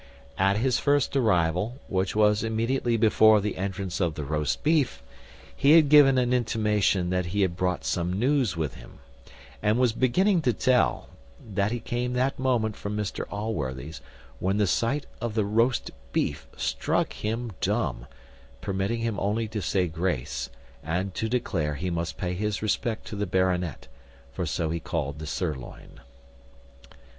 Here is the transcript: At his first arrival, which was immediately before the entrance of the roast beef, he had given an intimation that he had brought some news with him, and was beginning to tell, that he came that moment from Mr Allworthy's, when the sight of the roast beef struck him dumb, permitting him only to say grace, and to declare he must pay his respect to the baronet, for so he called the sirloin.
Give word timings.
At 0.39 0.57
his 0.57 0.79
first 0.79 1.15
arrival, 1.15 1.75
which 1.87 2.15
was 2.15 2.43
immediately 2.43 2.97
before 2.97 3.39
the 3.39 3.55
entrance 3.55 3.99
of 4.01 4.15
the 4.15 4.23
roast 4.23 4.63
beef, 4.63 5.03
he 5.55 5.73
had 5.73 5.89
given 5.89 6.17
an 6.17 6.33
intimation 6.33 7.11
that 7.11 7.27
he 7.27 7.43
had 7.43 7.55
brought 7.55 7.85
some 7.85 8.11
news 8.19 8.57
with 8.57 8.73
him, 8.73 8.97
and 9.61 9.77
was 9.77 9.93
beginning 9.93 10.41
to 10.41 10.53
tell, 10.53 11.09
that 11.39 11.71
he 11.71 11.79
came 11.79 12.13
that 12.13 12.39
moment 12.39 12.75
from 12.75 12.97
Mr 12.97 13.25
Allworthy's, 13.29 14.01
when 14.39 14.57
the 14.57 14.65
sight 14.65 15.05
of 15.21 15.35
the 15.35 15.45
roast 15.45 15.91
beef 16.11 16.47
struck 16.57 17.13
him 17.13 17.51
dumb, 17.61 18.07
permitting 18.59 19.01
him 19.01 19.19
only 19.19 19.47
to 19.49 19.61
say 19.61 19.87
grace, 19.87 20.49
and 20.83 21.13
to 21.13 21.29
declare 21.29 21.75
he 21.75 21.91
must 21.91 22.17
pay 22.17 22.33
his 22.33 22.63
respect 22.63 23.05
to 23.05 23.15
the 23.15 23.27
baronet, 23.27 23.87
for 24.31 24.47
so 24.47 24.71
he 24.71 24.79
called 24.79 25.19
the 25.19 25.27
sirloin. 25.27 25.99